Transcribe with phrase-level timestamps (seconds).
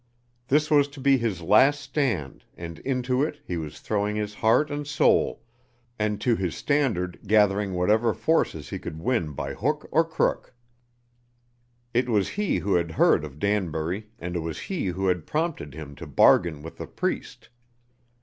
[0.47, 4.71] This was to be his last stand and into it he was throwing his heart
[4.71, 5.43] and soul
[5.99, 10.55] and to his standard gathering whatever forces he could win by hook or crook.
[11.93, 15.75] It was he who had heard of Danbury and it was he who had prompted
[15.75, 17.49] him to bargain with the priest.